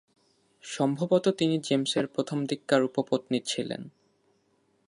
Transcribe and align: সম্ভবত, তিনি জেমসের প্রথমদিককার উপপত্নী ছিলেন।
সম্ভবত, 0.63 1.27
তিনি 1.29 1.55
জেমসের 1.59 2.07
প্রথমদিককার 2.07 2.81
উপপত্নী 2.83 3.39
ছিলেন। 3.45 3.81